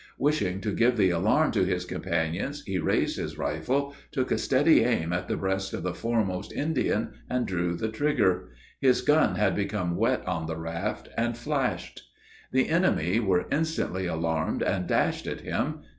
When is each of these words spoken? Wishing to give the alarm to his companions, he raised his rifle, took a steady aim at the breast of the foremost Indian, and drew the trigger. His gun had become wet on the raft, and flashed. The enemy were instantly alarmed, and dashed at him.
Wishing 0.17 0.61
to 0.61 0.71
give 0.73 0.97
the 0.97 1.11
alarm 1.11 1.51
to 1.51 1.63
his 1.63 1.85
companions, 1.85 2.63
he 2.65 2.79
raised 2.79 3.17
his 3.17 3.37
rifle, 3.37 3.93
took 4.11 4.31
a 4.31 4.37
steady 4.39 4.83
aim 4.83 5.13
at 5.13 5.27
the 5.27 5.37
breast 5.37 5.75
of 5.75 5.83
the 5.83 5.93
foremost 5.93 6.51
Indian, 6.53 7.09
and 7.29 7.45
drew 7.45 7.75
the 7.75 7.87
trigger. 7.87 8.49
His 8.79 9.03
gun 9.03 9.35
had 9.35 9.55
become 9.55 9.95
wet 9.95 10.27
on 10.27 10.47
the 10.47 10.57
raft, 10.57 11.09
and 11.15 11.37
flashed. 11.37 12.01
The 12.51 12.67
enemy 12.67 13.19
were 13.19 13.45
instantly 13.51 14.07
alarmed, 14.07 14.63
and 14.63 14.87
dashed 14.87 15.27
at 15.27 15.41
him. 15.41 15.81